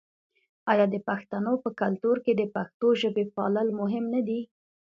آیا 0.71 0.85
د 0.93 0.95
پښتنو 1.07 1.53
په 1.63 1.69
کلتور 1.81 2.17
کې 2.25 2.33
د 2.35 2.43
پښتو 2.55 2.87
ژبې 3.01 3.25
پالل 3.35 3.67
مهم 3.79 4.05
نه 4.13 4.21
دي؟ 4.27 4.39